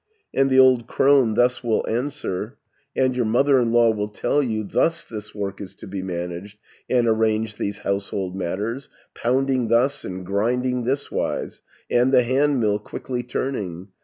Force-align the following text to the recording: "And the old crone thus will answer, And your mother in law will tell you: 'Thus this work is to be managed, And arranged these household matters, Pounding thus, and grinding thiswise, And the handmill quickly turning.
"And 0.33 0.49
the 0.49 0.57
old 0.57 0.87
crone 0.87 1.35
thus 1.35 1.63
will 1.63 1.87
answer, 1.87 2.57
And 2.95 3.15
your 3.15 3.27
mother 3.27 3.59
in 3.59 3.71
law 3.71 3.91
will 3.91 4.07
tell 4.07 4.41
you: 4.41 4.63
'Thus 4.63 5.05
this 5.05 5.35
work 5.35 5.61
is 5.61 5.75
to 5.75 5.85
be 5.85 6.01
managed, 6.01 6.57
And 6.89 7.07
arranged 7.07 7.59
these 7.59 7.77
household 7.77 8.35
matters, 8.35 8.89
Pounding 9.13 9.67
thus, 9.67 10.03
and 10.03 10.25
grinding 10.25 10.85
thiswise, 10.85 11.61
And 11.87 12.11
the 12.11 12.23
handmill 12.23 12.79
quickly 12.79 13.21
turning. 13.21 13.89